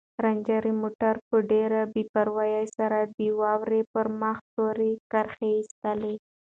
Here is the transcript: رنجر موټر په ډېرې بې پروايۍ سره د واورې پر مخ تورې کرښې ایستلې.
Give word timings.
رنجر 0.23 0.63
موټر 0.81 1.15
په 1.27 1.35
ډېرې 1.49 1.81
بې 1.93 2.03
پروايۍ 2.13 2.65
سره 2.77 2.99
د 3.15 3.19
واورې 3.39 3.81
پر 3.93 4.07
مخ 4.21 4.37
تورې 4.55 4.91
کرښې 5.11 5.49
ایستلې. 5.57 6.15